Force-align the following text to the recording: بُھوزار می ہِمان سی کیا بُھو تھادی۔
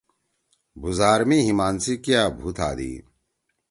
بُھوزار 0.79 1.21
می 1.29 1.37
ہِمان 1.47 1.75
سی 1.83 1.93
کیا 2.03 2.21
بُھو 2.37 2.49
تھادی۔ 2.57 2.93